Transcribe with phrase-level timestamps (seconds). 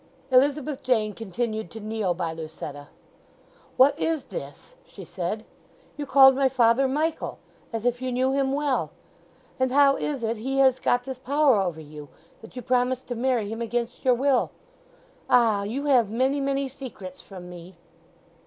[0.31, 2.87] Elizabeth Jane continued to kneel by Lucetta.
[3.77, 5.45] "What is this?" she said.
[5.95, 7.37] "You called my father 'Michael'
[7.71, 8.89] as if you knew him well?
[9.59, 12.09] And how is it he has got this power over you,
[12.39, 14.49] that you promise to marry him against your will?
[15.29, 17.77] Ah—you have many many secrets from me!"